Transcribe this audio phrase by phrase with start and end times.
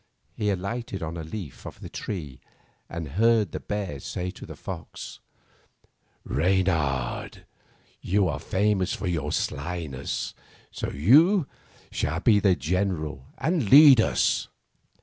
[0.35, 2.39] He alighted on a leaf of the tree
[2.89, 5.19] and heard the bear say to the fox.
[6.25, 7.45] 86 Fairy Tale Bears ''Reynard,
[8.01, 10.33] you are famous for your slyness,
[10.71, 11.45] so you
[11.91, 14.47] shall be our general and lead us."